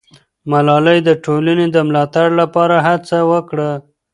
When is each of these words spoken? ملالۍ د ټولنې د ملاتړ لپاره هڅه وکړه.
ملالۍ 0.51 0.99
د 1.03 1.09
ټولنې 1.25 1.65
د 1.71 1.77
ملاتړ 1.87 2.27
لپاره 2.41 2.75
هڅه 2.87 3.19
وکړه. 3.31 3.69